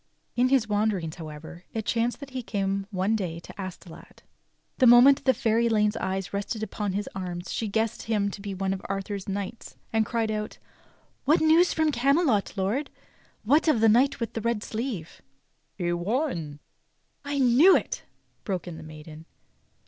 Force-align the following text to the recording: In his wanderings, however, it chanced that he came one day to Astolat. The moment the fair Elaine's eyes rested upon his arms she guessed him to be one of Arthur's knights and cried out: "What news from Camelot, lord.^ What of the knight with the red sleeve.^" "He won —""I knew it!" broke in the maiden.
In 0.35 0.49
his 0.49 0.67
wanderings, 0.67 1.17
however, 1.17 1.63
it 1.75 1.85
chanced 1.85 2.19
that 2.21 2.31
he 2.31 2.41
came 2.41 2.87
one 2.89 3.15
day 3.15 3.39
to 3.41 3.53
Astolat. 3.61 4.23
The 4.79 4.87
moment 4.87 5.25
the 5.25 5.33
fair 5.35 5.59
Elaine's 5.59 5.95
eyes 5.97 6.33
rested 6.33 6.63
upon 6.63 6.93
his 6.93 7.07
arms 7.13 7.53
she 7.53 7.67
guessed 7.67 8.01
him 8.01 8.31
to 8.31 8.41
be 8.41 8.55
one 8.55 8.73
of 8.73 8.81
Arthur's 8.85 9.29
knights 9.29 9.75
and 9.93 10.03
cried 10.03 10.31
out: 10.31 10.57
"What 11.25 11.39
news 11.39 11.71
from 11.71 11.91
Camelot, 11.91 12.53
lord.^ 12.57 12.87
What 13.43 13.67
of 13.67 13.79
the 13.79 13.89
knight 13.89 14.19
with 14.19 14.33
the 14.33 14.41
red 14.41 14.63
sleeve.^" 14.63 15.21
"He 15.77 15.93
won 15.93 16.61
—""I 17.33 17.37
knew 17.37 17.77
it!" 17.77 18.03
broke 18.43 18.67
in 18.67 18.77
the 18.77 18.83
maiden. 18.83 19.27